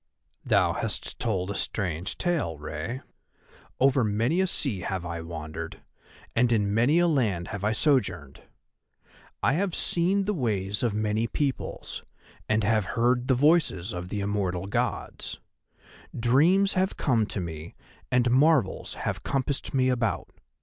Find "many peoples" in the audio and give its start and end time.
10.95-12.01